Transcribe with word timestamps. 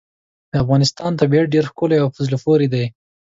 د 0.51 0.53
افغانستان 0.63 1.11
طبیعت 1.21 1.47
ډېر 1.53 1.65
ښکلی 1.71 1.97
او 2.01 2.07
په 2.15 2.19
زړه 2.25 2.37
پورې 2.45 2.67
دی. 2.73 2.85